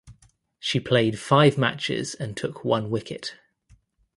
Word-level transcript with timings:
She 0.59 0.79
played 0.79 1.19
five 1.19 1.59
matches 1.59 2.15
and 2.15 2.35
took 2.35 2.65
one 2.65 2.89
wicket. 2.89 3.35